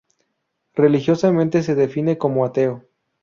Religiosamente 0.73 1.61
se 1.61 1.75
define 1.75 2.17
como 2.17 2.43
ateo. 2.43 2.87